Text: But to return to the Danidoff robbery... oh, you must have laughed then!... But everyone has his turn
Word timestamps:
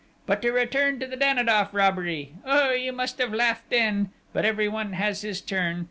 But 0.25 0.41
to 0.41 0.51
return 0.51 0.99
to 0.99 1.05
the 1.05 1.15
Danidoff 1.15 1.75
robbery... 1.75 2.33
oh, 2.43 2.71
you 2.71 2.91
must 2.91 3.19
have 3.19 3.31
laughed 3.35 3.69
then!... 3.69 4.09
But 4.33 4.45
everyone 4.45 4.93
has 4.93 5.21
his 5.21 5.41
turn 5.41 5.79